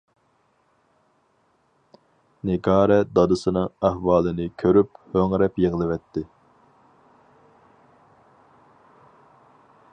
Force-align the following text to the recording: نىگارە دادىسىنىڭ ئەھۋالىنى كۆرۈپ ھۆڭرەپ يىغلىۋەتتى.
نىگارە 2.49 2.97
دادىسىنىڭ 3.19 3.69
ئەھۋالىنى 3.89 4.49
كۆرۈپ 4.63 4.97
ھۆڭرەپ 5.19 5.63
يىغلىۋەتتى. 5.67 6.27